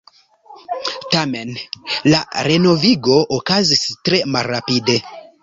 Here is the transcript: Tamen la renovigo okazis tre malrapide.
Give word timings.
Tamen 1.15 1.51
la 2.13 2.21
renovigo 2.49 3.19
okazis 3.39 3.85
tre 4.09 4.25
malrapide. 4.39 4.99